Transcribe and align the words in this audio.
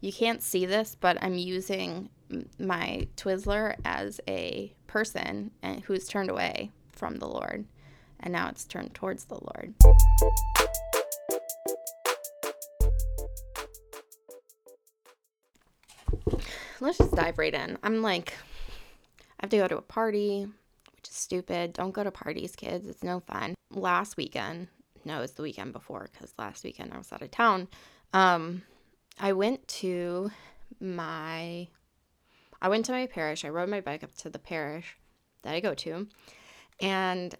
you 0.00 0.12
can't 0.12 0.42
see 0.42 0.66
this, 0.66 0.96
but 0.98 1.18
I'm 1.22 1.34
using 1.34 2.10
my 2.58 3.08
Twizzler 3.16 3.76
as 3.84 4.20
a 4.28 4.72
person 4.86 5.50
and 5.62 5.80
who's 5.80 6.06
turned 6.06 6.30
away 6.30 6.70
from 6.92 7.16
the 7.16 7.26
Lord, 7.26 7.64
and 8.20 8.32
now 8.32 8.48
it's 8.48 8.64
turned 8.64 8.94
towards 8.94 9.24
the 9.24 9.34
Lord. 9.34 9.74
Let's 16.80 16.98
just 16.98 17.14
dive 17.14 17.38
right 17.38 17.54
in. 17.54 17.76
I'm 17.82 18.02
like, 18.02 18.34
I 19.20 19.44
have 19.44 19.50
to 19.50 19.56
go 19.56 19.66
to 19.66 19.78
a 19.78 19.82
party, 19.82 20.46
which 20.94 21.08
is 21.08 21.14
stupid. 21.14 21.72
Don't 21.72 21.90
go 21.90 22.04
to 22.04 22.10
parties, 22.12 22.54
kids. 22.54 22.86
It's 22.86 23.02
no 23.02 23.18
fun. 23.20 23.54
Last 23.72 24.16
weekend, 24.16 24.68
no, 25.04 25.18
it 25.18 25.22
was 25.22 25.32
the 25.32 25.42
weekend 25.42 25.72
before 25.72 26.08
because 26.12 26.32
last 26.38 26.62
weekend 26.62 26.92
I 26.92 26.98
was 26.98 27.12
out 27.12 27.22
of 27.22 27.32
town. 27.32 27.66
Um, 28.12 28.62
I 29.20 29.32
went 29.32 29.66
to 29.68 30.30
my 30.80 31.68
I 32.60 32.68
went 32.68 32.84
to 32.86 32.92
my 32.92 33.06
parish. 33.06 33.44
I 33.44 33.48
rode 33.48 33.68
my 33.68 33.80
bike 33.80 34.02
up 34.02 34.14
to 34.16 34.30
the 34.30 34.38
parish 34.38 34.96
that 35.42 35.54
I 35.54 35.60
go 35.60 35.74
to 35.74 36.08
and 36.80 37.34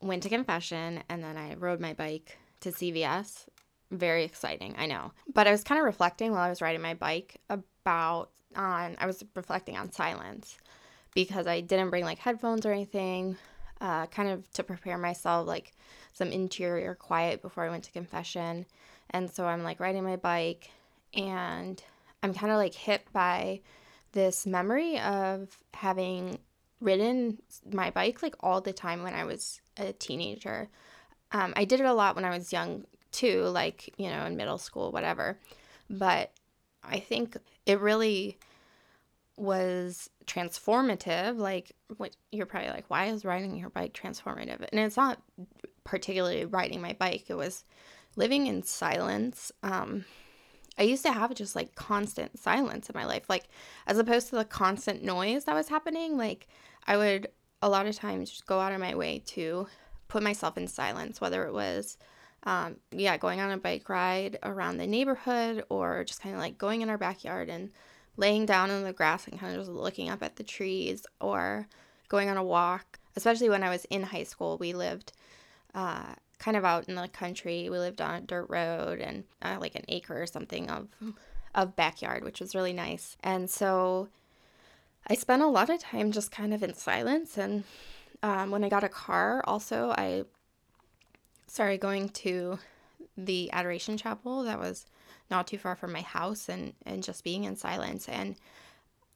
went 0.00 0.22
to 0.24 0.28
confession 0.28 1.02
and 1.08 1.22
then 1.22 1.36
I 1.36 1.54
rode 1.54 1.80
my 1.80 1.94
bike 1.94 2.38
to 2.60 2.70
CVS. 2.70 3.46
Very 3.90 4.24
exciting, 4.24 4.74
I 4.78 4.86
know. 4.86 5.12
But 5.32 5.46
I 5.46 5.50
was 5.50 5.64
kind 5.64 5.78
of 5.78 5.84
reflecting 5.84 6.32
while 6.32 6.42
I 6.42 6.48
was 6.48 6.62
riding 6.62 6.80
my 6.80 6.94
bike 6.94 7.40
about 7.48 8.30
on 8.54 8.96
I 8.98 9.06
was 9.06 9.24
reflecting 9.34 9.76
on 9.76 9.92
silence 9.92 10.58
because 11.14 11.46
I 11.46 11.60
didn't 11.60 11.90
bring 11.90 12.04
like 12.04 12.18
headphones 12.18 12.64
or 12.64 12.72
anything, 12.72 13.36
uh, 13.80 14.06
kind 14.06 14.28
of 14.28 14.50
to 14.52 14.62
prepare 14.62 14.98
myself 14.98 15.46
like 15.46 15.72
some 16.12 16.28
interior 16.28 16.94
quiet 16.94 17.42
before 17.42 17.64
I 17.64 17.70
went 17.70 17.84
to 17.84 17.92
confession. 17.92 18.66
And 19.10 19.30
so 19.30 19.46
I'm 19.46 19.62
like 19.62 19.80
riding 19.80 20.04
my 20.04 20.16
bike 20.16 20.70
and 21.14 21.82
I'm 22.22 22.34
kind 22.34 22.52
of 22.52 22.58
like 22.58 22.74
hit 22.74 23.02
by 23.12 23.60
this 24.12 24.46
memory 24.46 24.98
of 25.00 25.56
having 25.74 26.38
ridden 26.80 27.38
my 27.70 27.90
bike 27.90 28.22
like 28.22 28.34
all 28.40 28.60
the 28.60 28.72
time 28.72 29.02
when 29.02 29.14
I 29.14 29.24
was 29.24 29.60
a 29.76 29.92
teenager. 29.92 30.68
Um, 31.30 31.52
I 31.56 31.64
did 31.64 31.80
it 31.80 31.86
a 31.86 31.94
lot 31.94 32.14
when 32.14 32.24
I 32.24 32.36
was 32.36 32.52
young 32.52 32.84
too, 33.10 33.44
like, 33.44 33.92
you 33.96 34.08
know, 34.08 34.24
in 34.26 34.36
middle 34.36 34.58
school, 34.58 34.92
whatever. 34.92 35.38
But 35.88 36.32
I 36.82 36.98
think 36.98 37.36
it 37.66 37.80
really 37.80 38.38
was 39.36 40.10
transformative. 40.26 41.38
Like, 41.38 41.72
what 41.96 42.16
you're 42.30 42.46
probably 42.46 42.70
like, 42.70 42.88
why 42.88 43.06
is 43.06 43.24
riding 43.24 43.56
your 43.56 43.70
bike 43.70 43.92
transformative? 43.92 44.66
And 44.70 44.80
it's 44.80 44.96
not 44.96 45.20
particularly 45.84 46.44
riding 46.44 46.80
my 46.80 46.94
bike, 46.94 47.24
it 47.28 47.34
was 47.34 47.64
living 48.16 48.46
in 48.46 48.62
silence. 48.62 49.52
Um, 49.62 50.04
I 50.78 50.82
used 50.82 51.04
to 51.04 51.12
have 51.12 51.34
just 51.34 51.54
like 51.54 51.74
constant 51.74 52.38
silence 52.38 52.88
in 52.88 52.94
my 52.94 53.04
life, 53.04 53.24
like 53.28 53.44
as 53.86 53.98
opposed 53.98 54.28
to 54.30 54.36
the 54.36 54.44
constant 54.44 55.02
noise 55.02 55.44
that 55.44 55.54
was 55.54 55.68
happening. 55.68 56.16
Like 56.16 56.48
I 56.86 56.96
would 56.96 57.28
a 57.60 57.68
lot 57.68 57.86
of 57.86 57.94
times 57.94 58.30
just 58.30 58.46
go 58.46 58.58
out 58.58 58.72
of 58.72 58.80
my 58.80 58.94
way 58.94 59.22
to 59.26 59.66
put 60.08 60.22
myself 60.22 60.58
in 60.58 60.66
silence, 60.66 61.20
whether 61.20 61.46
it 61.46 61.52
was, 61.52 61.96
um, 62.42 62.76
yeah, 62.90 63.16
going 63.16 63.40
on 63.40 63.50
a 63.50 63.56
bike 63.56 63.88
ride 63.88 64.38
around 64.42 64.76
the 64.76 64.86
neighborhood 64.86 65.64
or 65.68 66.04
just 66.04 66.20
kind 66.20 66.34
of 66.34 66.40
like 66.40 66.58
going 66.58 66.82
in 66.82 66.90
our 66.90 66.98
backyard 66.98 67.48
and 67.48 67.70
laying 68.16 68.44
down 68.44 68.70
in 68.70 68.82
the 68.82 68.92
grass 68.92 69.26
and 69.26 69.38
kind 69.38 69.54
of 69.54 69.60
just 69.60 69.70
looking 69.70 70.10
up 70.10 70.22
at 70.22 70.36
the 70.36 70.42
trees 70.42 71.06
or 71.20 71.66
going 72.08 72.28
on 72.28 72.36
a 72.36 72.44
walk. 72.44 72.98
Especially 73.14 73.48
when 73.48 73.62
I 73.62 73.70
was 73.70 73.84
in 73.86 74.02
high 74.02 74.24
school, 74.24 74.58
we 74.58 74.72
lived 74.72 75.12
uh, 75.74 76.14
kind 76.42 76.56
of 76.56 76.64
out 76.64 76.88
in 76.88 76.96
the 76.96 77.08
country. 77.08 77.70
We 77.70 77.78
lived 77.78 78.00
on 78.00 78.14
a 78.14 78.20
dirt 78.20 78.46
road 78.48 79.00
and 79.00 79.24
uh, 79.40 79.58
like 79.60 79.76
an 79.76 79.84
acre 79.88 80.20
or 80.20 80.26
something 80.26 80.68
of 80.68 80.88
of 81.54 81.76
backyard, 81.76 82.24
which 82.24 82.40
was 82.40 82.54
really 82.54 82.72
nice. 82.72 83.16
And 83.22 83.48
so 83.48 84.08
I 85.06 85.14
spent 85.14 85.42
a 85.42 85.46
lot 85.46 85.70
of 85.70 85.80
time 85.80 86.10
just 86.10 86.30
kind 86.30 86.52
of 86.52 86.62
in 86.62 86.74
silence. 86.74 87.38
And 87.38 87.64
um, 88.22 88.50
when 88.50 88.64
I 88.64 88.68
got 88.68 88.84
a 88.84 88.88
car, 88.88 89.42
also 89.46 89.94
I 89.96 90.24
started 91.46 91.80
going 91.80 92.08
to 92.08 92.58
the 93.16 93.50
Adoration 93.52 93.96
Chapel 93.96 94.42
that 94.44 94.58
was 94.58 94.86
not 95.30 95.46
too 95.46 95.58
far 95.58 95.76
from 95.76 95.92
my 95.92 96.00
house 96.00 96.48
and 96.48 96.72
and 96.84 97.04
just 97.04 97.22
being 97.22 97.44
in 97.44 97.56
silence. 97.56 98.08
And 98.08 98.36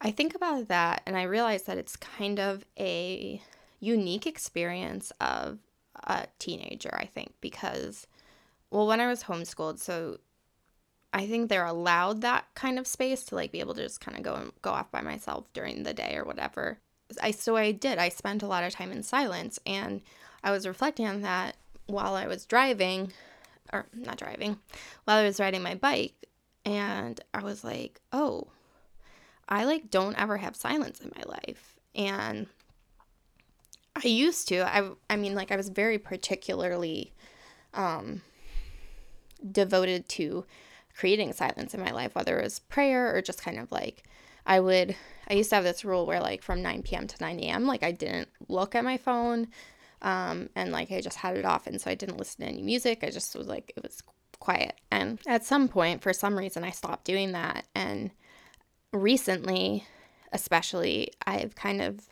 I 0.01 0.11
think 0.11 0.35
about 0.35 0.69
that 0.69 1.03
and 1.07 1.17
I 1.17 1.23
realize 1.25 1.65
that 1.65 1.79
it's 1.79 1.97
kind 1.97 2.39
of 2.39 2.65
a 2.79 3.41
unique 3.81 4.27
experience 4.27 5.13
of 5.21 5.59
a 6.05 6.27
teenager, 6.39 6.95
I 6.95 7.07
think, 7.07 7.35
because, 7.41 8.07
well, 8.71 8.87
when 8.87 9.01
I 9.01 9.09
was 9.09 9.25
homeschooled, 9.25 9.79
so 9.79 10.19
I 11.13 11.27
think 11.27 11.49
they're 11.49 11.65
allowed 11.65 12.21
that 12.21 12.47
kind 12.55 12.79
of 12.79 12.87
space 12.87 13.25
to 13.25 13.35
like 13.35 13.51
be 13.51 13.61
able 13.61 13.75
to 13.75 13.83
just 13.83 14.01
kind 14.01 14.19
of 14.19 14.23
go 14.23 14.35
and 14.35 14.53
go 14.61 14.71
off 14.71 14.91
by 14.91 15.01
myself 15.01 15.51
during 15.55 15.83
the 15.83 15.95
day 15.95 16.15
or 16.17 16.25
whatever. 16.25 16.79
I 17.23 17.31
so 17.31 17.57
I 17.57 17.73
did. 17.73 17.99
I 17.99 18.11
spent 18.11 18.43
a 18.43 18.47
lot 18.47 18.65
of 18.65 18.73
time 18.73 18.93
in 18.93 19.03
silence 19.03 19.59
and 19.65 20.03
I 20.45 20.51
was 20.51 20.67
reflecting 20.67 21.07
on 21.07 21.23
that 21.23 21.57
while 21.87 22.15
I 22.15 22.27
was 22.27 22.45
driving 22.45 23.13
or 23.73 23.87
not 23.95 24.19
driving, 24.19 24.59
while 25.05 25.19
I 25.19 25.25
was 25.25 25.41
riding 25.41 25.63
my 25.63 25.75
bike 25.75 26.15
and 26.67 27.19
I 27.33 27.43
was 27.43 27.65
like, 27.65 28.01
"Oh, 28.13 28.49
I 29.49 29.65
like 29.65 29.91
don't 29.91 30.19
ever 30.19 30.37
have 30.37 30.55
silence 30.55 31.01
in 31.01 31.13
my 31.17 31.23
life." 31.25 31.77
And 31.95 32.47
I 34.05 34.09
used 34.09 34.49
to. 34.49 34.61
I 34.67 34.91
I 35.09 35.17
mean 35.17 35.35
like 35.35 35.51
I 35.51 35.57
was 35.57 35.69
very 35.71 35.99
particularly 35.99 37.13
um 37.75 38.23
devoted 39.51 40.09
to 40.11 40.45
creating 40.95 41.33
silence 41.33 41.75
in 41.75 41.81
my 41.81 41.91
life, 41.91 42.15
whether 42.15 42.39
it 42.39 42.45
was 42.45 42.59
prayer 42.59 43.15
or 43.15 43.23
just 43.23 43.43
kind 43.43 43.59
of 43.59 43.73
like 43.73 44.05
I 44.47 44.61
would 44.61 44.97
I 45.29 45.35
used 45.35 45.51
to 45.51 45.57
have 45.57 45.65
this 45.65 45.85
rule 45.85 46.07
where 46.07 46.21
like 46.21 46.43
from 46.43 46.63
9 46.63 46.83
p.m. 46.83 47.07
to 47.07 47.17
9 47.21 47.41
a.m. 47.41 47.67
like 47.67 47.83
I 47.83 47.93
didn't 47.93 48.29
look 48.49 48.75
at 48.75 48.85
my 48.85 48.97
phone 48.97 49.49
um 50.03 50.51
and 50.55 50.73
like 50.73 50.93
I 50.93 51.01
just 51.01 51.19
had 51.19 51.37
it 51.37 51.45
off 51.45 51.67
and 51.67 51.81
so 51.81 51.91
I 51.91 51.95
didn't 51.95 52.19
listen 52.19 52.43
to 52.43 52.51
any 52.51 52.63
music. 52.63 53.01
I 53.03 53.11
just 53.11 53.35
was 53.35 53.47
like 53.47 53.73
it 53.77 53.83
was 53.83 54.03
quiet. 54.39 54.75
And 54.91 55.19
at 55.27 55.45
some 55.45 55.69
point 55.69 56.03
for 56.03 56.13
some 56.13 56.37
reason 56.39 56.65
I 56.65 56.71
stopped 56.71 57.05
doing 57.05 57.33
that 57.33 57.67
and 57.75 58.11
recently 58.93 59.87
especially 60.33 61.13
I've 61.27 61.55
kind 61.55 61.81
of 61.81 62.09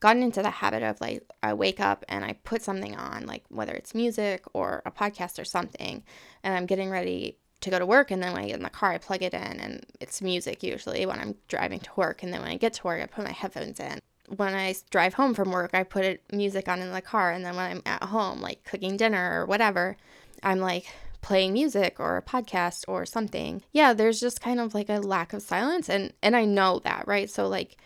gotten 0.00 0.22
into 0.22 0.42
the 0.42 0.50
habit 0.50 0.82
of 0.82 1.00
like 1.00 1.22
I 1.42 1.54
wake 1.54 1.80
up 1.80 2.04
and 2.08 2.24
I 2.24 2.34
put 2.44 2.62
something 2.62 2.96
on, 2.96 3.26
like 3.26 3.44
whether 3.48 3.72
it's 3.72 3.94
music 3.94 4.44
or 4.52 4.82
a 4.86 4.90
podcast 4.90 5.38
or 5.38 5.44
something, 5.44 6.02
and 6.42 6.54
I'm 6.54 6.66
getting 6.66 6.90
ready 6.90 7.38
to 7.60 7.70
go 7.70 7.78
to 7.78 7.86
work 7.86 8.10
and 8.10 8.22
then 8.22 8.32
when 8.32 8.42
I 8.42 8.46
get 8.46 8.56
in 8.56 8.62
the 8.62 8.70
car 8.70 8.92
I 8.92 8.98
plug 8.98 9.22
it 9.22 9.34
in 9.34 9.40
and 9.40 9.84
it's 10.00 10.22
music 10.22 10.62
usually 10.62 11.04
when 11.06 11.18
I'm 11.18 11.34
driving 11.48 11.80
to 11.80 11.90
work 11.96 12.22
and 12.22 12.32
then 12.32 12.40
when 12.40 12.50
I 12.50 12.56
get 12.56 12.74
to 12.74 12.84
work 12.84 13.02
I 13.02 13.06
put 13.06 13.24
my 13.24 13.32
headphones 13.32 13.80
in. 13.80 13.98
When 14.36 14.54
I 14.54 14.74
drive 14.90 15.14
home 15.14 15.34
from 15.34 15.50
work 15.50 15.70
I 15.74 15.82
put 15.82 16.20
music 16.32 16.68
on 16.68 16.80
in 16.80 16.92
the 16.92 17.00
car 17.00 17.32
and 17.32 17.44
then 17.44 17.56
when 17.56 17.70
I'm 17.70 17.82
at 17.84 18.04
home 18.04 18.40
like 18.40 18.62
cooking 18.64 18.96
dinner 18.96 19.40
or 19.40 19.46
whatever 19.46 19.96
I'm 20.42 20.60
like 20.60 20.86
playing 21.20 21.52
music 21.52 21.98
or 21.98 22.16
a 22.16 22.22
podcast 22.22 22.84
or 22.86 23.04
something. 23.04 23.62
Yeah, 23.72 23.92
there's 23.92 24.20
just 24.20 24.40
kind 24.40 24.60
of 24.60 24.72
like 24.72 24.88
a 24.88 25.00
lack 25.00 25.32
of 25.32 25.42
silence 25.42 25.88
and 25.88 26.12
and 26.22 26.36
I 26.36 26.44
know 26.44 26.80
that, 26.84 27.08
right? 27.08 27.28
So 27.28 27.48
like 27.48 27.76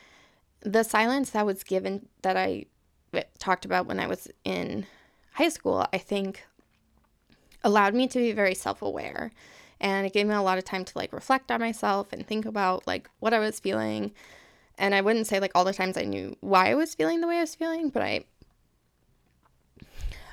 the 0.65 0.83
silence 0.83 1.31
that 1.31 1.47
was 1.47 1.63
given 1.63 2.09
that 2.23 2.37
I 2.37 2.67
talked 3.39 3.65
about 3.65 3.87
when 3.87 4.01
I 4.01 4.07
was 4.07 4.29
in 4.45 4.87
high 5.33 5.49
school, 5.49 5.87
I 5.93 5.99
think 5.99 6.45
allowed 7.65 7.95
me 7.95 8.09
to 8.09 8.19
be 8.19 8.33
very 8.33 8.55
self-aware 8.55 9.33
and 9.83 10.07
it 10.07 10.13
gave 10.13 10.27
me 10.27 10.35
a 10.35 10.41
lot 10.41 10.59
of 10.59 10.65
time 10.65 10.85
to 10.85 10.97
like 10.97 11.13
reflect 11.13 11.51
on 11.51 11.61
myself 11.61 12.13
and 12.13 12.27
think 12.27 12.47
about 12.47 12.87
like 12.87 13.11
what 13.19 13.35
I 13.35 13.41
was 13.41 13.59
feeling. 13.59 14.13
And 14.79 14.95
I 14.95 15.01
wouldn't 15.01 15.27
say 15.27 15.41
like 15.41 15.51
all 15.55 15.65
the 15.65 15.75
times 15.75 15.97
I 15.97 16.05
knew 16.05 16.37
why 16.41 16.71
I 16.71 16.75
was 16.75 16.95
feeling 16.95 17.21
the 17.21 17.27
way 17.27 17.39
I 17.39 17.41
was 17.41 17.57
feeling, 17.57 17.91
but 17.91 18.03
I 18.03 18.25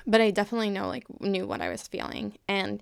but 0.05 0.21
I 0.21 0.31
definitely 0.31 0.69
know 0.69 0.87
like 0.87 1.05
knew 1.19 1.47
what 1.47 1.61
I 1.61 1.69
was 1.69 1.87
feeling. 1.87 2.37
And 2.47 2.81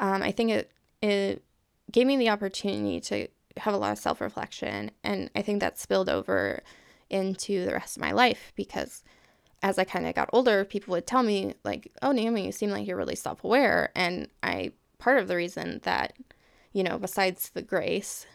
um, 0.00 0.22
I 0.22 0.32
think 0.32 0.50
it 0.50 0.72
it 1.00 1.44
gave 1.90 2.06
me 2.06 2.16
the 2.16 2.30
opportunity 2.30 3.00
to 3.00 3.28
have 3.58 3.74
a 3.74 3.78
lot 3.78 3.92
of 3.92 3.98
self-reflection 3.98 4.90
and 5.02 5.30
I 5.34 5.42
think 5.42 5.60
that 5.60 5.78
spilled 5.78 6.08
over 6.08 6.62
into 7.10 7.64
the 7.64 7.72
rest 7.72 7.96
of 7.96 8.02
my 8.02 8.12
life 8.12 8.52
because 8.56 9.02
as 9.62 9.78
I 9.78 9.84
kind 9.84 10.06
of 10.06 10.14
got 10.14 10.30
older, 10.32 10.64
people 10.64 10.92
would 10.92 11.06
tell 11.06 11.22
me, 11.22 11.54
like, 11.64 11.92
oh, 12.02 12.12
Naomi, 12.12 12.46
you 12.46 12.52
seem 12.52 12.70
like 12.70 12.86
you're 12.86 12.96
really 12.96 13.16
self 13.16 13.42
aware. 13.42 13.90
And 13.94 14.28
I, 14.42 14.72
part 14.98 15.18
of 15.18 15.28
the 15.28 15.36
reason 15.36 15.80
that, 15.82 16.14
you 16.72 16.82
know, 16.84 16.98
besides 16.98 17.50
the 17.50 17.62
grace 17.62 18.26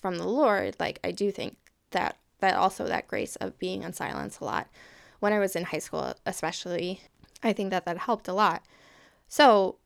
from 0.00 0.18
the 0.18 0.28
Lord, 0.28 0.76
like, 0.78 1.00
I 1.02 1.10
do 1.10 1.32
think 1.32 1.56
that, 1.90 2.16
that 2.38 2.54
also 2.54 2.86
that 2.86 3.08
grace 3.08 3.34
of 3.36 3.58
being 3.58 3.82
in 3.82 3.92
silence 3.92 4.38
a 4.38 4.44
lot 4.44 4.68
when 5.18 5.32
I 5.32 5.40
was 5.40 5.56
in 5.56 5.64
high 5.64 5.78
school, 5.78 6.14
especially, 6.24 7.00
I 7.42 7.52
think 7.52 7.70
that 7.70 7.84
that 7.84 7.98
helped 7.98 8.28
a 8.28 8.32
lot. 8.32 8.62
So, 9.26 9.76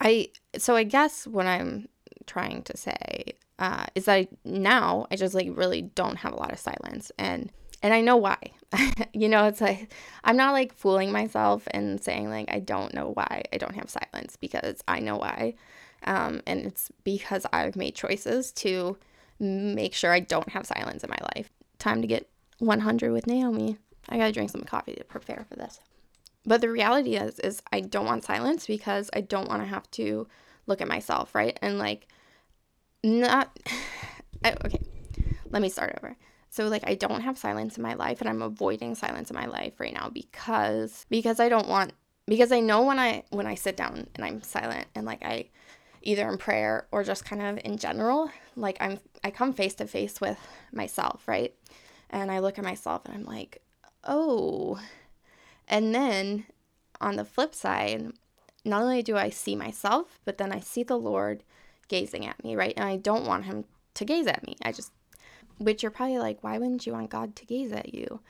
I, 0.00 0.30
so 0.58 0.74
I 0.74 0.82
guess 0.82 1.28
what 1.28 1.46
I'm 1.46 1.88
trying 2.26 2.62
to 2.64 2.76
say 2.76 3.34
uh, 3.60 3.86
is 3.94 4.06
that 4.06 4.14
I, 4.14 4.28
now 4.44 5.06
I 5.12 5.16
just 5.16 5.34
like 5.34 5.48
really 5.52 5.82
don't 5.82 6.16
have 6.16 6.32
a 6.32 6.36
lot 6.36 6.52
of 6.52 6.58
silence. 6.58 7.12
And 7.18 7.52
and 7.82 7.94
I 7.94 8.00
know 8.00 8.16
why. 8.16 8.38
you 9.12 9.28
know, 9.28 9.46
it's 9.46 9.60
like 9.60 9.92
I'm 10.24 10.36
not 10.36 10.52
like 10.52 10.74
fooling 10.74 11.12
myself 11.12 11.66
and 11.72 12.02
saying 12.02 12.30
like 12.30 12.50
I 12.52 12.60
don't 12.60 12.94
know 12.94 13.10
why 13.10 13.42
I 13.52 13.56
don't 13.56 13.74
have 13.74 13.90
silence 13.90 14.36
because 14.36 14.82
I 14.86 15.00
know 15.00 15.16
why. 15.16 15.54
Um, 16.04 16.40
and 16.46 16.66
it's 16.66 16.90
because 17.04 17.44
I've 17.52 17.76
made 17.76 17.94
choices 17.94 18.52
to 18.52 18.96
make 19.38 19.94
sure 19.94 20.12
I 20.12 20.20
don't 20.20 20.48
have 20.50 20.66
silence 20.66 21.02
in 21.04 21.10
my 21.10 21.18
life. 21.34 21.50
Time 21.78 22.00
to 22.02 22.08
get 22.08 22.28
100 22.58 23.12
with 23.12 23.26
Naomi. 23.26 23.76
I 24.08 24.18
gotta 24.18 24.32
drink 24.32 24.50
some 24.50 24.62
coffee 24.62 24.94
to 24.94 25.04
prepare 25.04 25.46
for 25.48 25.56
this. 25.56 25.80
But 26.46 26.60
the 26.60 26.70
reality 26.70 27.16
is, 27.16 27.38
is 27.40 27.62
I 27.72 27.80
don't 27.80 28.06
want 28.06 28.24
silence 28.24 28.66
because 28.66 29.10
I 29.12 29.20
don't 29.20 29.48
want 29.48 29.62
to 29.62 29.68
have 29.68 29.90
to 29.92 30.26
look 30.66 30.80
at 30.80 30.88
myself, 30.88 31.34
right? 31.34 31.58
And 31.60 31.78
like, 31.78 32.08
not 33.02 33.58
okay. 34.44 34.80
Let 35.50 35.62
me 35.62 35.68
start 35.68 35.98
over. 35.98 36.16
So 36.50 36.66
like 36.68 36.82
I 36.86 36.94
don't 36.94 37.22
have 37.22 37.38
silence 37.38 37.76
in 37.76 37.82
my 37.82 37.94
life 37.94 38.20
and 38.20 38.28
I'm 38.28 38.42
avoiding 38.42 38.94
silence 38.94 39.30
in 39.30 39.36
my 39.36 39.46
life 39.46 39.78
right 39.78 39.94
now 39.94 40.08
because 40.08 41.06
because 41.08 41.38
I 41.40 41.48
don't 41.48 41.68
want 41.68 41.92
because 42.26 42.52
I 42.52 42.60
know 42.60 42.82
when 42.82 42.98
I 42.98 43.24
when 43.30 43.46
I 43.46 43.54
sit 43.54 43.76
down 43.76 44.08
and 44.14 44.24
I'm 44.24 44.42
silent 44.42 44.86
and 44.94 45.06
like 45.06 45.24
I 45.24 45.48
either 46.02 46.28
in 46.28 46.38
prayer 46.38 46.86
or 46.90 47.04
just 47.04 47.24
kind 47.24 47.42
of 47.42 47.60
in 47.64 47.76
general, 47.76 48.30
like 48.56 48.76
I'm 48.80 48.98
I 49.22 49.30
come 49.30 49.52
face 49.52 49.74
to 49.74 49.86
face 49.86 50.20
with 50.20 50.38
myself, 50.72 51.26
right? 51.26 51.54
And 52.10 52.30
I 52.30 52.40
look 52.40 52.58
at 52.58 52.64
myself 52.64 53.02
and 53.04 53.14
I'm 53.14 53.24
like, 53.24 53.62
"Oh." 54.04 54.80
And 55.68 55.94
then 55.94 56.46
on 57.00 57.16
the 57.16 57.24
flip 57.24 57.54
side, 57.54 58.12
not 58.64 58.82
only 58.82 59.02
do 59.02 59.16
I 59.16 59.30
see 59.30 59.54
myself, 59.54 60.18
but 60.24 60.38
then 60.38 60.52
I 60.52 60.60
see 60.60 60.82
the 60.82 60.98
Lord 60.98 61.44
gazing 61.88 62.26
at 62.26 62.42
me, 62.42 62.56
right? 62.56 62.74
And 62.76 62.84
I 62.84 62.96
don't 62.96 63.26
want 63.26 63.44
him 63.44 63.64
to 63.94 64.04
gaze 64.04 64.26
at 64.26 64.44
me. 64.44 64.56
I 64.62 64.72
just 64.72 64.92
which 65.60 65.82
you're 65.82 65.92
probably 65.92 66.18
like, 66.18 66.42
why 66.42 66.58
wouldn't 66.58 66.86
you 66.86 66.92
want 66.94 67.10
God 67.10 67.36
to 67.36 67.46
gaze 67.46 67.70
at 67.70 67.94
you? 67.94 68.20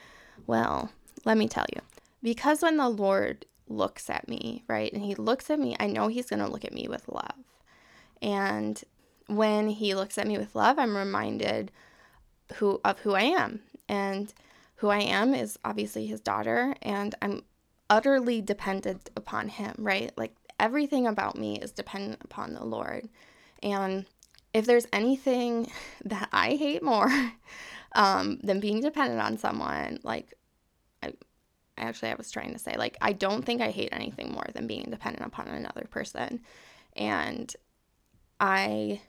Well, 0.47 0.91
let 1.25 1.39
me 1.39 1.49
tell 1.49 1.67
you. 1.75 1.81
Because 2.23 2.61
when 2.61 2.77
the 2.77 2.89
Lord 2.89 3.47
looks 3.69 4.11
at 4.11 4.29
me, 4.29 4.65
right, 4.69 4.93
and 4.93 5.03
he 5.03 5.15
looks 5.15 5.49
at 5.49 5.61
me, 5.61 5.77
I 5.79 5.87
know 5.87 6.09
he's 6.09 6.29
going 6.29 6.45
to 6.45 6.51
look 6.51 6.65
at 6.65 6.75
me 6.75 6.87
with 6.89 7.09
love. 7.09 7.45
And 8.21 8.83
when 9.29 9.69
he 9.69 9.95
looks 9.95 10.19
at 10.19 10.27
me 10.27 10.37
with 10.37 10.55
love, 10.55 10.79
I'm 10.79 10.97
reminded 10.97 11.71
who 12.57 12.81
of 12.85 12.99
who 12.99 13.15
I 13.15 13.23
am. 13.23 13.61
And 13.89 14.35
who 14.77 14.89
I 14.89 15.01
am 15.01 15.35
is 15.35 15.59
obviously 15.65 16.07
his 16.07 16.21
daughter, 16.21 16.75
and 16.81 17.15
I'm 17.21 17.43
utterly 17.91 18.41
dependent 18.41 19.11
upon 19.15 19.49
him, 19.49 19.75
right? 19.79 20.11
Like 20.17 20.35
everything 20.59 21.07
about 21.07 21.37
me 21.37 21.59
is 21.59 21.71
dependent 21.71 22.23
upon 22.25 22.55
the 22.55 22.65
Lord. 22.65 23.09
And 23.63 24.07
if 24.53 24.67
there's 24.67 24.87
anything 24.93 25.71
that 26.05 26.29
I 26.33 26.57
hate 26.57 26.83
more 26.83 27.11
um, 27.95 28.39
than 28.43 28.61
being 28.61 28.81
dependent 28.81 29.21
on 29.21 29.39
someone, 29.39 29.99
like 30.03 30.35
I 31.03 31.13
actually 31.79 32.11
I 32.11 32.15
was 32.15 32.31
trying 32.31 32.53
to 32.53 32.59
say, 32.59 32.77
like 32.77 32.97
I 33.01 33.13
don't 33.13 33.45
think 33.45 33.61
I 33.61 33.71
hate 33.71 33.91
anything 33.93 34.33
more 34.33 34.47
than 34.55 34.67
being 34.67 34.89
dependent 34.91 35.27
upon 35.27 35.49
another 35.49 35.87
person. 35.91 36.41
And 36.97 37.55
I 38.39 39.01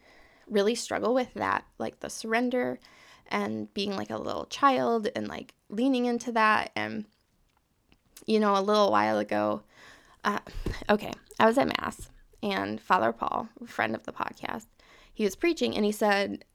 really 0.48 0.76
struggle 0.76 1.14
with 1.14 1.34
that, 1.36 1.66
like 1.78 2.00
the 2.00 2.10
surrender 2.10 2.80
and 3.28 3.74
being 3.74 3.96
like 3.96 4.10
a 4.10 4.18
little 4.18 4.46
child 4.46 5.08
and 5.16 5.28
like 5.28 5.54
leaning 5.70 6.06
into 6.06 6.32
that. 6.34 6.72
And, 6.76 7.06
you 8.26 8.40
know, 8.40 8.58
a 8.58 8.62
little 8.62 8.92
while 8.92 9.18
ago, 9.18 9.64
uh, 10.24 10.40
okay, 10.90 11.14
I 11.40 11.46
was 11.46 11.58
at 11.58 11.68
Mass 11.68 12.10
and 12.44 12.80
Father 12.80 13.12
Paul, 13.12 13.50
friend 13.66 13.96
of 13.96 14.04
the 14.04 14.12
podcast, 14.12 14.68
he 15.14 15.24
was 15.24 15.36
preaching 15.36 15.76
and 15.76 15.86
he 15.86 15.92
said, 15.92 16.46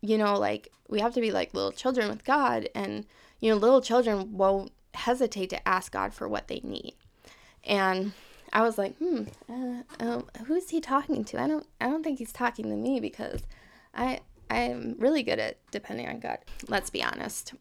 you 0.00 0.18
know, 0.18 0.38
like 0.38 0.68
we 0.88 1.00
have 1.00 1.14
to 1.14 1.20
be 1.20 1.30
like 1.32 1.54
little 1.54 1.72
children 1.72 2.08
with 2.08 2.24
God, 2.24 2.68
and 2.74 3.06
you 3.40 3.50
know, 3.50 3.56
little 3.56 3.80
children 3.80 4.36
won't 4.36 4.72
hesitate 4.94 5.50
to 5.50 5.68
ask 5.68 5.92
God 5.92 6.14
for 6.14 6.28
what 6.28 6.48
they 6.48 6.60
need. 6.62 6.94
And 7.64 8.12
I 8.52 8.62
was 8.62 8.78
like, 8.78 8.96
hmm, 8.96 9.24
uh, 9.48 9.82
um, 10.00 10.26
who's 10.46 10.70
he 10.70 10.80
talking 10.80 11.24
to? 11.24 11.40
I 11.40 11.48
don't, 11.48 11.66
I 11.80 11.86
don't 11.86 12.02
think 12.02 12.18
he's 12.18 12.32
talking 12.32 12.66
to 12.70 12.76
me 12.76 13.00
because 13.00 13.42
I, 13.94 14.20
I'm 14.48 14.94
really 14.98 15.22
good 15.22 15.38
at 15.38 15.58
depending 15.70 16.08
on 16.08 16.20
God. 16.20 16.38
Let's 16.68 16.90
be 16.90 17.02
honest. 17.02 17.54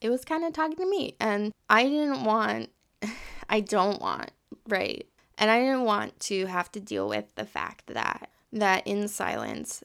It 0.00 0.10
was 0.10 0.24
kind 0.24 0.44
of 0.44 0.52
talking 0.52 0.76
to 0.76 0.90
me, 0.90 1.14
and 1.20 1.52
I 1.70 1.84
didn't 1.84 2.24
want, 2.24 2.70
I 3.48 3.60
don't 3.60 4.00
want, 4.00 4.32
right? 4.68 5.06
And 5.38 5.50
I 5.50 5.60
didn't 5.60 5.84
want 5.84 6.18
to 6.20 6.46
have 6.46 6.70
to 6.72 6.80
deal 6.80 7.08
with 7.08 7.34
the 7.36 7.46
fact 7.46 7.86
that 7.86 8.28
that 8.52 8.86
in 8.86 9.08
silence 9.08 9.82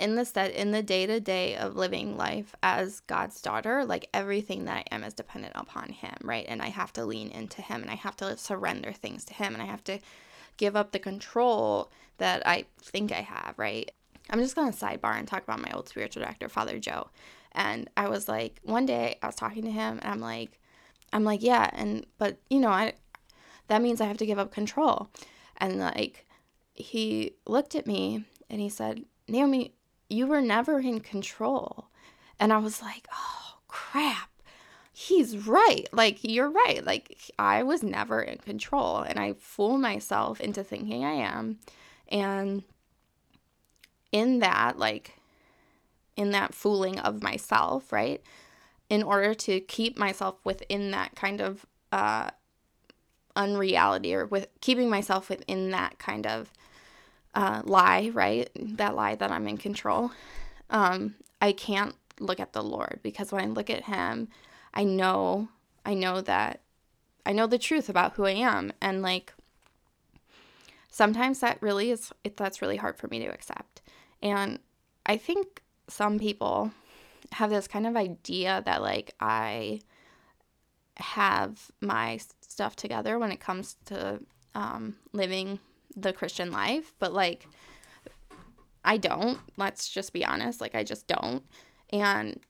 in 0.00 0.14
the 0.14 0.24
set 0.24 0.52
in 0.52 0.70
the 0.70 0.82
day 0.82 1.06
to 1.06 1.20
day 1.20 1.54
of 1.54 1.76
living 1.76 2.16
life 2.16 2.54
as 2.62 3.00
God's 3.00 3.40
daughter, 3.42 3.84
like 3.84 4.08
everything 4.14 4.64
that 4.64 4.78
I 4.78 4.94
am 4.94 5.04
is 5.04 5.12
dependent 5.12 5.52
upon 5.54 5.90
Him, 5.90 6.14
right? 6.22 6.46
And 6.48 6.62
I 6.62 6.68
have 6.68 6.92
to 6.94 7.04
lean 7.04 7.28
into 7.28 7.60
Him 7.60 7.82
and 7.82 7.90
I 7.90 7.96
have 7.96 8.16
to 8.16 8.36
surrender 8.38 8.92
things 8.92 9.26
to 9.26 9.34
Him 9.34 9.52
and 9.52 9.62
I 9.62 9.66
have 9.66 9.84
to 9.84 9.98
give 10.56 10.74
up 10.74 10.92
the 10.92 10.98
control 10.98 11.92
that 12.16 12.46
I 12.46 12.64
think 12.82 13.12
I 13.12 13.20
have, 13.20 13.54
right? 13.58 13.90
I'm 14.30 14.40
just 14.40 14.56
gonna 14.56 14.72
sidebar 14.72 15.18
and 15.18 15.28
talk 15.28 15.42
about 15.42 15.60
my 15.60 15.70
old 15.72 15.88
spiritual 15.88 16.22
director, 16.22 16.48
Father 16.48 16.78
Joe. 16.78 17.10
And 17.52 17.90
I 17.96 18.08
was 18.08 18.26
like, 18.26 18.58
one 18.62 18.86
day 18.86 19.18
I 19.22 19.26
was 19.26 19.34
talking 19.34 19.64
to 19.64 19.70
him 19.70 19.98
and 20.00 20.10
I'm 20.10 20.20
like, 20.20 20.58
I'm 21.12 21.24
like, 21.24 21.42
yeah, 21.42 21.68
and 21.74 22.06
but 22.16 22.38
you 22.48 22.60
know, 22.60 22.70
I 22.70 22.94
that 23.68 23.82
means 23.82 24.00
I 24.00 24.06
have 24.06 24.18
to 24.18 24.26
give 24.26 24.38
up 24.38 24.50
control. 24.50 25.10
And 25.58 25.78
like 25.78 26.26
he 26.80 27.36
looked 27.46 27.74
at 27.74 27.86
me 27.86 28.24
and 28.48 28.60
he 28.60 28.68
said, 28.68 29.04
Naomi, 29.28 29.74
you 30.08 30.26
were 30.26 30.40
never 30.40 30.80
in 30.80 31.00
control. 31.00 31.86
And 32.38 32.52
I 32.52 32.58
was 32.58 32.82
like, 32.82 33.06
oh, 33.12 33.58
crap. 33.68 34.30
He's 34.92 35.46
right. 35.46 35.86
Like, 35.92 36.18
you're 36.22 36.50
right. 36.50 36.84
Like, 36.84 37.16
I 37.38 37.62
was 37.62 37.82
never 37.82 38.20
in 38.20 38.38
control. 38.38 38.98
And 38.98 39.18
I 39.18 39.34
fool 39.34 39.78
myself 39.78 40.40
into 40.40 40.64
thinking 40.64 41.04
I 41.04 41.12
am. 41.12 41.58
And 42.08 42.64
in 44.12 44.40
that, 44.40 44.78
like, 44.78 45.14
in 46.16 46.32
that 46.32 46.54
fooling 46.54 46.98
of 46.98 47.22
myself, 47.22 47.92
right? 47.92 48.22
In 48.88 49.02
order 49.02 49.32
to 49.34 49.60
keep 49.60 49.96
myself 49.96 50.36
within 50.44 50.90
that 50.90 51.14
kind 51.14 51.40
of 51.40 51.64
uh, 51.92 52.30
unreality 53.36 54.14
or 54.14 54.26
with 54.26 54.48
keeping 54.60 54.90
myself 54.90 55.28
within 55.28 55.70
that 55.70 55.98
kind 55.98 56.26
of 56.26 56.52
uh, 57.34 57.62
lie, 57.64 58.10
right? 58.12 58.50
That 58.54 58.94
lie 58.94 59.14
that 59.14 59.30
I'm 59.30 59.48
in 59.48 59.56
control. 59.56 60.10
Um, 60.68 61.14
I 61.40 61.52
can't 61.52 61.94
look 62.18 62.40
at 62.40 62.52
the 62.52 62.62
Lord 62.62 63.00
because 63.02 63.32
when 63.32 63.42
I 63.42 63.46
look 63.46 63.70
at 63.70 63.84
Him, 63.84 64.28
I 64.74 64.84
know, 64.84 65.48
I 65.84 65.94
know 65.94 66.20
that, 66.20 66.60
I 67.24 67.32
know 67.32 67.46
the 67.46 67.58
truth 67.58 67.88
about 67.88 68.14
who 68.14 68.24
I 68.24 68.32
am, 68.32 68.72
and 68.80 69.02
like 69.02 69.32
sometimes 70.88 71.40
that 71.40 71.60
really 71.60 71.90
is, 71.90 72.12
it, 72.24 72.36
that's 72.36 72.62
really 72.62 72.76
hard 72.76 72.96
for 72.96 73.08
me 73.08 73.18
to 73.20 73.26
accept. 73.26 73.82
And 74.22 74.58
I 75.06 75.16
think 75.16 75.62
some 75.88 76.18
people 76.18 76.72
have 77.32 77.50
this 77.50 77.68
kind 77.68 77.86
of 77.86 77.96
idea 77.96 78.62
that 78.64 78.82
like 78.82 79.14
I 79.20 79.80
have 80.96 81.70
my 81.80 82.18
stuff 82.42 82.76
together 82.76 83.18
when 83.18 83.32
it 83.32 83.40
comes 83.40 83.76
to 83.86 84.20
um, 84.54 84.96
living 85.12 85.58
the 85.96 86.12
Christian 86.12 86.50
life, 86.50 86.94
but 86.98 87.12
like 87.12 87.46
I 88.84 88.96
don't. 88.96 89.38
Let's 89.56 89.88
just 89.88 90.12
be 90.12 90.24
honest, 90.24 90.60
like 90.60 90.74
I 90.74 90.84
just 90.84 91.06
don't. 91.06 91.44
And 91.90 92.40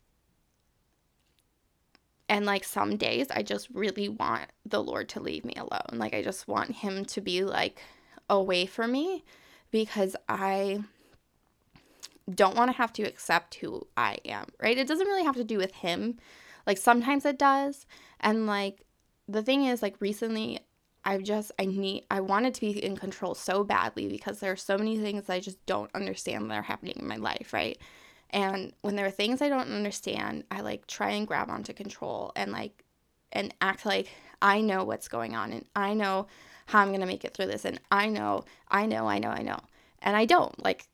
and 2.28 2.46
like 2.46 2.62
some 2.64 2.96
days 2.96 3.26
I 3.30 3.42
just 3.42 3.68
really 3.70 4.08
want 4.08 4.46
the 4.64 4.82
Lord 4.82 5.08
to 5.10 5.20
leave 5.20 5.44
me 5.44 5.54
alone. 5.56 5.98
Like 5.98 6.14
I 6.14 6.22
just 6.22 6.46
want 6.46 6.76
him 6.76 7.04
to 7.06 7.20
be 7.20 7.42
like 7.42 7.80
away 8.28 8.66
from 8.66 8.92
me 8.92 9.24
because 9.72 10.14
I 10.28 10.84
don't 12.32 12.56
want 12.56 12.70
to 12.70 12.76
have 12.76 12.92
to 12.94 13.02
accept 13.02 13.56
who 13.56 13.86
I 13.96 14.18
am, 14.24 14.46
right? 14.62 14.78
It 14.78 14.86
doesn't 14.86 15.06
really 15.06 15.24
have 15.24 15.36
to 15.36 15.44
do 15.44 15.58
with 15.58 15.72
him. 15.72 16.18
Like 16.66 16.78
sometimes 16.78 17.24
it 17.24 17.38
does. 17.38 17.86
And 18.20 18.46
like 18.46 18.84
the 19.28 19.42
thing 19.42 19.64
is 19.64 19.82
like 19.82 19.96
recently 20.00 20.60
I 21.04 21.18
just 21.18 21.52
I 21.58 21.64
need 21.64 22.04
I 22.10 22.20
wanted 22.20 22.54
to 22.54 22.60
be 22.60 22.84
in 22.84 22.96
control 22.96 23.34
so 23.34 23.64
badly 23.64 24.08
because 24.08 24.40
there 24.40 24.52
are 24.52 24.56
so 24.56 24.76
many 24.76 24.98
things 24.98 25.30
I 25.30 25.40
just 25.40 25.64
don't 25.66 25.90
understand 25.94 26.50
that 26.50 26.58
are 26.58 26.62
happening 26.62 26.96
in 26.98 27.08
my 27.08 27.16
life, 27.16 27.52
right? 27.52 27.78
And 28.30 28.72
when 28.82 28.96
there 28.96 29.06
are 29.06 29.10
things 29.10 29.42
I 29.42 29.48
don't 29.48 29.72
understand, 29.72 30.44
I 30.50 30.60
like 30.60 30.86
try 30.86 31.10
and 31.10 31.26
grab 31.26 31.50
onto 31.50 31.72
control 31.72 32.32
and 32.36 32.52
like 32.52 32.84
and 33.32 33.54
act 33.60 33.86
like 33.86 34.08
I 34.42 34.60
know 34.60 34.84
what's 34.84 35.08
going 35.08 35.34
on 35.34 35.52
and 35.52 35.64
I 35.74 35.94
know 35.94 36.26
how 36.66 36.80
I'm 36.80 36.88
going 36.88 37.00
to 37.00 37.06
make 37.06 37.24
it 37.24 37.34
through 37.34 37.46
this 37.46 37.64
and 37.64 37.80
I 37.90 38.08
know, 38.08 38.44
I 38.68 38.86
know, 38.86 39.08
I 39.08 39.18
know, 39.18 39.30
I 39.30 39.42
know. 39.42 39.58
And 40.02 40.16
I 40.16 40.24
don't 40.26 40.62
like 40.62 40.86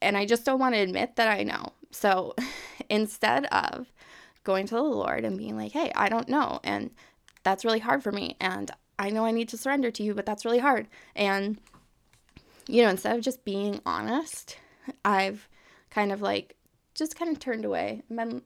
and 0.00 0.16
I 0.16 0.26
just 0.26 0.44
don't 0.44 0.58
want 0.58 0.74
to 0.74 0.80
admit 0.80 1.16
that 1.16 1.28
I 1.28 1.42
know. 1.42 1.72
So 1.90 2.34
instead 2.90 3.46
of 3.46 3.92
going 4.44 4.66
to 4.66 4.74
the 4.74 4.82
Lord 4.82 5.24
and 5.24 5.38
being 5.38 5.56
like, 5.56 5.72
"Hey, 5.72 5.92
I 5.94 6.08
don't 6.08 6.28
know." 6.28 6.60
And 6.64 6.90
that's 7.42 7.64
really 7.64 7.78
hard 7.80 8.02
for 8.02 8.12
me 8.12 8.36
and 8.40 8.70
I 8.98 9.10
know 9.10 9.24
I 9.24 9.30
need 9.30 9.48
to 9.50 9.56
surrender 9.56 9.90
to 9.92 10.02
you, 10.02 10.14
but 10.14 10.26
that's 10.26 10.44
really 10.44 10.58
hard. 10.58 10.88
And, 11.14 11.58
you 12.66 12.82
know, 12.82 12.90
instead 12.90 13.16
of 13.16 13.22
just 13.22 13.44
being 13.44 13.80
honest, 13.86 14.58
I've 15.04 15.48
kind 15.90 16.12
of 16.12 16.20
like 16.20 16.56
just 16.94 17.16
kind 17.16 17.30
of 17.30 17.38
turned 17.38 17.64
away 17.64 18.02
and 18.08 18.18
been, 18.18 18.42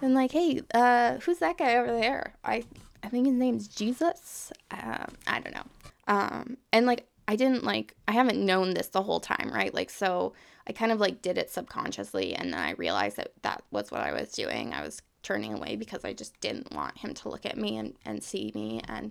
been 0.00 0.14
like, 0.14 0.32
hey, 0.32 0.60
uh, 0.74 1.18
who's 1.18 1.38
that 1.38 1.58
guy 1.58 1.76
over 1.76 1.92
there? 1.92 2.34
I, 2.44 2.64
I 3.02 3.08
think 3.08 3.26
his 3.26 3.36
name's 3.36 3.68
Jesus. 3.68 4.52
Um, 4.70 5.14
I 5.26 5.40
don't 5.40 5.54
know. 5.54 5.66
Um, 6.08 6.56
and 6.72 6.86
like, 6.86 7.06
I 7.28 7.34
didn't 7.36 7.64
like, 7.64 7.94
I 8.06 8.12
haven't 8.12 8.44
known 8.44 8.74
this 8.74 8.88
the 8.88 9.02
whole 9.02 9.20
time, 9.20 9.50
right? 9.52 9.74
Like, 9.74 9.90
so 9.90 10.34
I 10.68 10.72
kind 10.72 10.92
of 10.92 11.00
like 11.00 11.22
did 11.22 11.38
it 11.38 11.50
subconsciously. 11.50 12.34
And 12.34 12.52
then 12.52 12.60
I 12.60 12.72
realized 12.72 13.16
that 13.16 13.32
that 13.42 13.62
was 13.70 13.90
what 13.90 14.02
I 14.02 14.12
was 14.12 14.30
doing. 14.30 14.72
I 14.72 14.82
was 14.82 15.00
turning 15.22 15.54
away 15.54 15.74
because 15.74 16.04
I 16.04 16.12
just 16.12 16.38
didn't 16.40 16.72
want 16.72 16.98
him 16.98 17.14
to 17.14 17.28
look 17.28 17.44
at 17.44 17.56
me 17.58 17.78
and, 17.78 17.94
and 18.04 18.22
see 18.22 18.52
me 18.54 18.80
and 18.86 19.10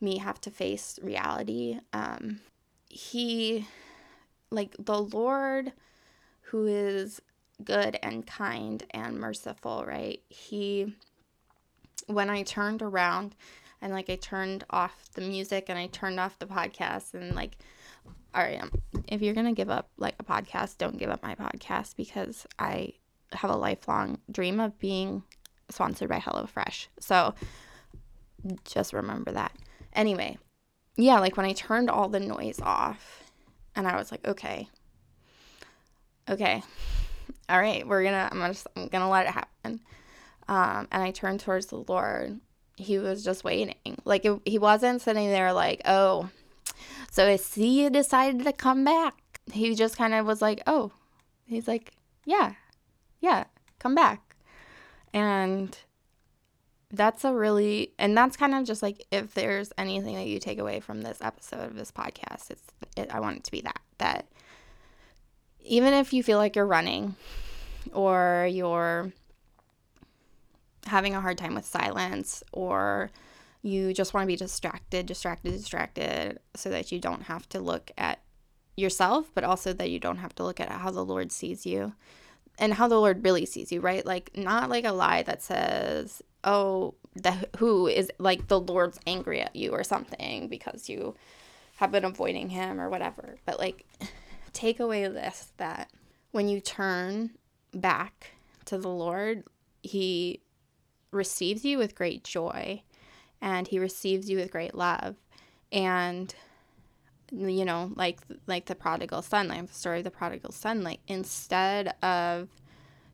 me 0.00 0.18
have 0.18 0.40
to 0.42 0.50
face 0.50 0.98
reality. 1.02 1.78
Um, 1.92 2.40
he, 2.88 3.66
like, 4.50 4.74
the 4.78 5.02
Lord 5.02 5.72
who 6.42 6.66
is 6.66 7.22
good 7.62 7.98
and 8.02 8.26
kind 8.26 8.82
and 8.90 9.18
merciful, 9.18 9.84
right? 9.86 10.20
He, 10.28 10.94
when 12.06 12.28
I 12.28 12.42
turned 12.42 12.82
around 12.82 13.36
and 13.82 13.92
like 13.92 14.10
I 14.10 14.16
turned 14.16 14.64
off 14.70 15.08
the 15.14 15.22
music 15.22 15.66
and 15.68 15.78
I 15.78 15.86
turned 15.86 16.20
off 16.20 16.38
the 16.38 16.46
podcast 16.46 17.14
and 17.14 17.34
like, 17.34 17.56
all 18.34 18.42
right, 18.42 18.62
um, 18.62 18.70
if 19.08 19.22
you're 19.22 19.34
gonna 19.34 19.52
give 19.52 19.70
up 19.70 19.90
like 19.96 20.14
a 20.18 20.24
podcast, 20.24 20.78
don't 20.78 20.98
give 20.98 21.10
up 21.10 21.22
my 21.22 21.34
podcast 21.34 21.96
because 21.96 22.46
I 22.58 22.94
have 23.32 23.50
a 23.50 23.56
lifelong 23.56 24.18
dream 24.30 24.60
of 24.60 24.78
being 24.78 25.22
sponsored 25.70 26.08
by 26.08 26.18
HelloFresh. 26.18 26.88
So 26.98 27.34
just 28.64 28.92
remember 28.92 29.32
that. 29.32 29.52
Anyway, 29.92 30.38
yeah, 30.96 31.18
like 31.18 31.36
when 31.36 31.46
I 31.46 31.52
turned 31.52 31.90
all 31.90 32.08
the 32.08 32.20
noise 32.20 32.60
off 32.60 33.24
and 33.74 33.86
I 33.86 33.96
was 33.96 34.10
like, 34.10 34.26
okay, 34.26 34.68
okay, 36.28 36.62
all 37.48 37.60
right, 37.60 37.86
we're 37.86 38.04
gonna, 38.04 38.28
I'm 38.30 38.38
gonna, 38.38 38.54
I'm 38.76 38.88
gonna 38.88 39.10
let 39.10 39.26
it 39.26 39.32
happen. 39.32 39.80
Um, 40.48 40.88
and 40.90 41.02
I 41.02 41.10
turned 41.10 41.40
towards 41.40 41.66
the 41.66 41.84
Lord. 41.88 42.40
He 42.76 42.98
was 42.98 43.24
just 43.24 43.44
waiting. 43.44 43.74
Like 44.04 44.24
it, 44.24 44.40
he 44.44 44.58
wasn't 44.58 45.02
sitting 45.02 45.28
there 45.28 45.52
like, 45.52 45.82
oh, 45.84 46.28
so 47.10 47.26
I 47.26 47.36
see 47.36 47.82
you 47.82 47.90
decided 47.90 48.44
to 48.44 48.52
come 48.52 48.84
back. 48.84 49.14
He 49.52 49.74
just 49.74 49.96
kind 49.96 50.14
of 50.14 50.26
was 50.26 50.40
like, 50.40 50.62
oh, 50.66 50.92
he's 51.46 51.66
like, 51.66 51.92
yeah, 52.24 52.54
yeah, 53.20 53.44
come 53.78 53.94
back. 53.94 54.36
And 55.12 55.76
that's 56.92 57.24
a 57.24 57.32
really, 57.32 57.92
and 57.98 58.16
that's 58.16 58.36
kind 58.36 58.54
of 58.54 58.64
just 58.64 58.82
like 58.82 59.06
if 59.10 59.34
there's 59.34 59.72
anything 59.78 60.16
that 60.16 60.26
you 60.26 60.40
take 60.40 60.58
away 60.58 60.80
from 60.80 61.02
this 61.02 61.18
episode 61.20 61.64
of 61.64 61.76
this 61.76 61.92
podcast, 61.92 62.50
it's, 62.50 62.62
it, 62.96 63.14
I 63.14 63.20
want 63.20 63.38
it 63.38 63.44
to 63.44 63.50
be 63.52 63.60
that, 63.60 63.80
that 63.98 64.26
even 65.60 65.94
if 65.94 66.12
you 66.12 66.22
feel 66.22 66.38
like 66.38 66.56
you're 66.56 66.66
running 66.66 67.14
or 67.92 68.48
you're 68.50 69.12
having 70.86 71.14
a 71.14 71.20
hard 71.20 71.38
time 71.38 71.54
with 71.54 71.64
silence 71.64 72.42
or 72.52 73.10
you 73.62 73.92
just 73.92 74.14
want 74.14 74.24
to 74.24 74.26
be 74.26 74.36
distracted, 74.36 75.06
distracted, 75.06 75.52
distracted 75.52 76.40
so 76.56 76.70
that 76.70 76.90
you 76.90 76.98
don't 76.98 77.24
have 77.24 77.48
to 77.50 77.60
look 77.60 77.90
at 77.98 78.20
yourself, 78.76 79.30
but 79.34 79.44
also 79.44 79.72
that 79.72 79.90
you 79.90 79.98
don't 79.98 80.16
have 80.16 80.34
to 80.34 80.42
look 80.42 80.58
at 80.58 80.70
how 80.70 80.90
the 80.90 81.04
Lord 81.04 81.30
sees 81.30 81.66
you 81.66 81.92
and 82.58 82.74
how 82.74 82.88
the 82.88 82.98
Lord 82.98 83.24
really 83.24 83.46
sees 83.46 83.70
you, 83.70 83.80
right? 83.80 84.04
Like, 84.04 84.30
not 84.36 84.70
like 84.70 84.84
a 84.84 84.92
lie 84.92 85.22
that 85.22 85.42
says, 85.42 86.22
oh, 86.44 86.94
the 87.14 87.48
who 87.58 87.86
is 87.86 88.10
like 88.18 88.48
the 88.48 88.60
Lord's 88.60 88.98
angry 89.06 89.40
at 89.40 89.56
you 89.56 89.72
or 89.72 89.84
something 89.84 90.48
because 90.48 90.88
you 90.88 91.16
have 91.76 91.90
been 91.90 92.04
avoiding 92.04 92.50
him 92.50 92.80
or 92.80 92.88
whatever, 92.88 93.36
but 93.44 93.58
like, 93.58 93.86
take 94.52 94.80
away 94.80 95.06
this 95.08 95.52
that 95.56 95.90
when 96.32 96.48
you 96.48 96.60
turn 96.60 97.30
back 97.72 98.32
to 98.66 98.78
the 98.78 98.88
Lord, 98.88 99.44
He 99.82 100.40
receives 101.10 101.64
you 101.64 101.78
with 101.78 101.94
great 101.94 102.24
joy 102.24 102.82
and 103.40 103.66
He 103.66 103.78
receives 103.78 104.28
you 104.28 104.36
with 104.36 104.50
great 104.50 104.74
love. 104.74 105.16
And 105.72 106.34
you 107.32 107.64
know, 107.64 107.92
like 107.94 108.18
like 108.46 108.66
the 108.66 108.74
prodigal 108.74 109.22
son, 109.22 109.48
like 109.48 109.66
the 109.66 109.74
story 109.74 109.98
of 109.98 110.04
the 110.04 110.10
prodigal 110.10 110.52
son, 110.52 110.82
like 110.82 111.00
instead 111.06 111.94
of 112.02 112.48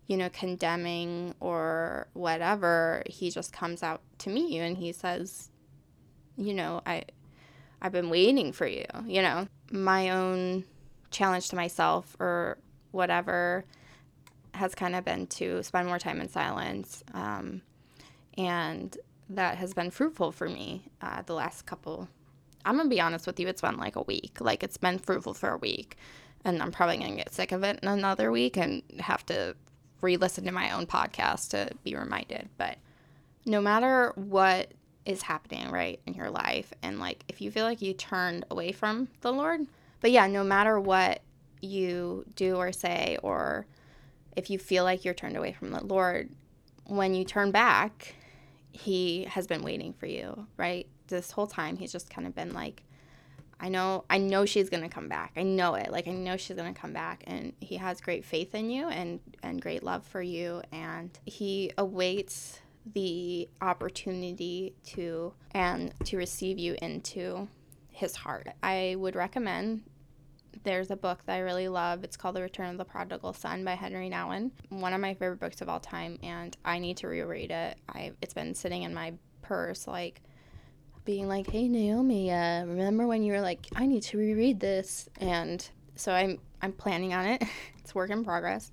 you 0.07 0.17
know 0.17 0.29
condemning 0.31 1.35
or 1.41 2.09
whatever, 2.13 3.03
he 3.07 3.31
just 3.31 3.53
comes 3.53 3.83
out 3.83 4.01
to 4.19 4.31
meet 4.31 4.51
you 4.51 4.63
and 4.63 4.77
he 4.77 4.93
says, 4.93 5.51
you 6.37 6.55
know, 6.55 6.81
I 6.87 7.05
I've 7.81 7.93
been 7.93 8.11
waiting 8.11 8.53
for 8.53 8.67
you, 8.67 8.87
you 9.07 9.23
know. 9.23 9.49
My 9.71 10.11
own 10.11 10.65
challenge 11.11 11.49
to 11.49 11.57
myself 11.57 12.17
or 12.21 12.59
whatever 12.93 13.65
has 14.55 14.75
kind 14.75 14.97
of 14.97 15.05
been 15.05 15.27
to 15.27 15.63
spend 15.63 15.87
more 15.87 15.99
time 15.99 16.21
in 16.21 16.29
silence. 16.29 17.05
Um, 17.13 17.63
and 18.39 18.97
that 19.31 19.57
has 19.57 19.75
been 19.75 19.91
fruitful 19.91 20.33
for 20.33 20.49
me 20.49 20.89
uh, 21.03 21.23
the 21.23 21.35
last 21.35 21.67
couple. 21.67 22.09
I'm 22.65 22.77
gonna 22.77 22.89
be 22.89 23.01
honest 23.01 23.27
with 23.27 23.39
you, 23.39 23.49
it's 23.49 23.61
been 23.61 23.77
like 23.77 23.97
a 23.97 24.03
week. 24.03 24.39
Like 24.41 24.63
it's 24.63 24.77
been 24.77 24.99
fruitful 24.99 25.35
for 25.35 25.51
a 25.51 25.59
week, 25.59 25.97
and 26.45 26.63
I'm 26.63 26.73
probably 26.73 26.99
gonna 26.99 27.17
get 27.17 27.33
sick 27.33 27.53
of 27.53 27.63
it 27.63 27.79
in 27.83 27.89
another 27.89 28.31
week 28.33 28.57
and 28.57 28.83
have 28.99 29.25
to 29.27 29.55
re-listen 30.01 30.45
to 30.45 30.53
my 30.53 30.71
own 30.73 30.87
podcast 30.87 31.51
to 31.51 31.71
be 31.85 31.95
reminded. 31.95 32.49
But 32.57 32.79
no 33.45 33.61
matter 33.61 34.13
what 34.17 34.73
is 35.05 35.23
happening 35.23 35.71
right 35.71 36.01
in 36.07 36.15
your 36.15 36.31
life, 36.31 36.73
and 36.83 36.99
like 36.99 37.25
if 37.29 37.41
you 37.41 37.51
feel 37.51 37.65
like 37.65 37.81
you 37.81 37.95
turned 37.95 38.45
away 38.51 38.73
from 38.73 39.09
the 39.21 39.33
Lord, 39.33 39.61
but 40.01 40.11
yeah, 40.11 40.27
no 40.27 40.45
matter 40.45 40.79
what 40.79 41.23
you 41.61 42.25
do 42.35 42.57
or 42.57 42.73
say, 42.73 43.19
or 43.23 43.67
if 44.37 44.51
you 44.51 44.59
feel 44.59 44.85
like 44.85 45.05
you're 45.05 45.15
turned 45.15 45.37
away 45.37 45.53
from 45.53 45.71
the 45.71 45.85
Lord, 45.85 46.31
when 46.87 47.15
you 47.15 47.25
turn 47.25 47.51
back, 47.51 48.15
He 48.73 49.25
has 49.25 49.47
been 49.47 49.63
waiting 49.63 49.93
for 49.93 50.07
you, 50.07 50.47
right? 50.57 50.87
This 51.09 51.31
whole 51.31 51.47
time, 51.47 51.77
He's 51.77 51.93
just 51.93 52.11
kind 52.11 52.27
of 52.27 52.35
been 52.35 52.53
like, 52.53 52.83
I 53.59 53.69
know, 53.69 54.05
I 54.11 54.19
know 54.19 54.45
she's 54.45 54.69
gonna 54.69 54.89
come 54.89 55.09
back. 55.09 55.33
I 55.37 55.43
know 55.43 55.75
it. 55.75 55.91
Like 55.91 56.09
I 56.09 56.13
know 56.13 56.37
she's 56.37 56.57
gonna 56.57 56.75
come 56.75 56.93
back, 56.93 57.25
and 57.27 57.53
He 57.61 57.77
has 57.77 58.01
great 58.01 58.25
faith 58.25 58.55
in 58.55 58.71
you 58.71 58.89
and 58.89 59.21
and 59.43 59.61
great 59.63 59.83
love 59.83 60.05
for 60.05 60.21
you, 60.21 60.63
and 60.73 61.11
He 61.25 61.73
awaits 61.79 62.61
the 62.95 63.49
opportunity 63.61 64.75
to 64.85 65.33
and 65.53 65.93
to 66.05 66.17
receive 66.17 66.59
you 66.59 66.77
into 66.81 67.49
his 67.91 68.15
heart. 68.15 68.49
I 68.63 68.95
would 68.99 69.17
recommend 69.17 69.83
there's 70.65 70.91
a 70.91 70.97
book 70.97 71.21
that 71.27 71.35
I 71.35 71.39
really 71.39 71.69
love. 71.69 72.05
It's 72.05 72.17
called 72.17 72.37
The 72.37 72.43
Return 72.43 72.71
of 72.71 72.79
the 72.79 72.85
Prodigal 72.85 73.33
Son 73.33 73.65
by 73.65 73.75
Henri 73.75 74.11
Nouwen. 74.11 74.51
One 74.69 74.93
of 74.93 75.01
my 75.01 75.15
favorite 75.15 75.41
books 75.41 75.61
of 75.61 75.69
all 75.69 75.81
time, 75.81 76.19
and 76.23 76.57
I 76.65 76.79
need 76.79 76.99
to 76.99 77.09
reread 77.09 77.51
it. 77.51 77.79
I 77.89 78.13
it's 78.21 78.35
been 78.35 78.55
sitting 78.55 78.83
in 78.83 78.95
my 78.95 79.15
purse, 79.43 79.87
like 79.87 80.21
being 81.07 81.29
like, 81.29 81.49
"Hey 81.49 81.69
Naomi, 81.69 82.31
uh, 82.31 82.67
remember 82.67 83.07
when 83.07 83.23
you 83.23 83.33
were 83.33 83.41
like, 83.41 83.67
I 83.75 83.87
need 83.87 84.03
to 84.05 84.19
reread 84.19 84.61
this?" 84.61 85.09
And 85.19 85.67
so 85.95 86.13
I'm 86.13 86.39
I'm 86.61 86.73
planning 86.73 87.15
on 87.15 87.25
it. 87.25 87.43
it's 87.79 87.95
work 87.95 88.11
in 88.11 88.25
progress. 88.25 88.73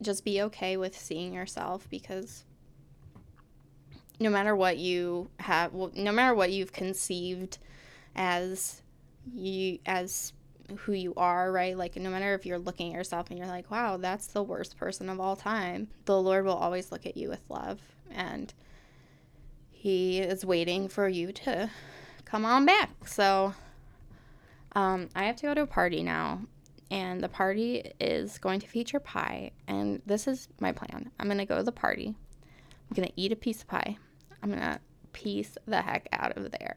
Just 0.00 0.24
be 0.24 0.40
okay 0.42 0.78
with 0.78 0.98
seeing 0.98 1.34
yourself 1.34 1.86
because 1.90 2.44
no 4.20 4.30
matter 4.30 4.54
what 4.56 4.78
you 4.78 5.28
have, 5.40 5.74
well, 5.74 5.90
no 5.94 6.12
matter 6.12 6.34
what 6.34 6.52
you've 6.52 6.72
conceived 6.72 7.58
as 8.14 8.82
you 9.34 9.78
as 9.84 10.32
who 10.78 10.92
you 10.92 11.12
are, 11.16 11.52
right? 11.52 11.76
Like 11.76 11.96
no 11.96 12.10
matter 12.10 12.34
if 12.34 12.46
you're 12.46 12.58
looking 12.58 12.92
at 12.92 12.96
yourself 12.96 13.28
and 13.28 13.38
you're 13.38 13.48
like, 13.48 13.70
"Wow, 13.70 13.96
that's 13.98 14.28
the 14.28 14.42
worst 14.42 14.76
person 14.76 15.08
of 15.10 15.20
all 15.20 15.36
time." 15.36 15.88
The 16.06 16.20
Lord 16.20 16.44
will 16.44 16.54
always 16.54 16.90
look 16.90 17.04
at 17.06 17.16
you 17.16 17.28
with 17.28 17.42
love 17.50 17.80
and 18.10 18.52
he 19.84 20.18
is 20.18 20.46
waiting 20.46 20.88
for 20.88 21.10
you 21.10 21.30
to 21.30 21.68
come 22.24 22.46
on 22.46 22.64
back. 22.64 23.06
So 23.06 23.52
um, 24.74 25.10
I 25.14 25.24
have 25.24 25.36
to 25.36 25.42
go 25.42 25.52
to 25.52 25.60
a 25.60 25.66
party 25.66 26.02
now, 26.02 26.40
and 26.90 27.20
the 27.20 27.28
party 27.28 27.92
is 28.00 28.38
going 28.38 28.60
to 28.60 28.66
feature 28.66 28.98
pie. 28.98 29.50
And 29.68 30.00
this 30.06 30.26
is 30.26 30.48
my 30.58 30.72
plan. 30.72 31.10
I'm 31.20 31.28
gonna 31.28 31.44
go 31.44 31.58
to 31.58 31.62
the 31.62 31.70
party. 31.70 32.14
I'm 32.88 32.94
gonna 32.94 33.10
eat 33.14 33.30
a 33.30 33.36
piece 33.36 33.60
of 33.60 33.68
pie. 33.68 33.98
I'm 34.42 34.48
gonna 34.48 34.80
peace 35.12 35.58
the 35.66 35.82
heck 35.82 36.08
out 36.12 36.34
of 36.38 36.50
there. 36.50 36.76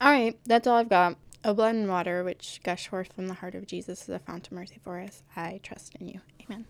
All 0.00 0.10
right, 0.10 0.36
that's 0.44 0.66
all 0.66 0.78
I've 0.78 0.88
got. 0.88 1.16
O 1.44 1.54
blood 1.54 1.76
and 1.76 1.88
water, 1.88 2.24
which 2.24 2.60
gush 2.64 2.88
forth 2.88 3.12
from 3.12 3.28
the 3.28 3.34
heart 3.34 3.54
of 3.54 3.68
Jesus, 3.68 4.02
is 4.02 4.08
a 4.08 4.18
fount 4.18 4.48
of 4.48 4.52
mercy 4.52 4.80
for 4.82 4.98
us. 4.98 5.22
I 5.36 5.60
trust 5.62 5.94
in 6.00 6.08
you. 6.08 6.20
Amen. 6.44 6.66